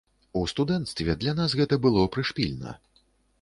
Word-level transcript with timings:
У 0.39 0.41
студэнцтве 0.53 1.15
для 1.23 1.35
нас 1.41 1.55
гэта 1.61 1.79
было 1.85 2.07
прышпільна. 2.17 2.75